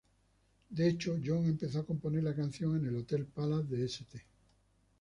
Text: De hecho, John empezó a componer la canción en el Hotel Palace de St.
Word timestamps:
De 0.71 0.87
hecho, 0.89 1.19
John 1.23 1.45
empezó 1.45 1.77
a 1.81 1.85
componer 1.85 2.23
la 2.23 2.33
canción 2.33 2.75
en 2.75 2.87
el 2.87 2.95
Hotel 2.95 3.23
Palace 3.27 3.67
de 3.75 3.85
St. 3.85 4.23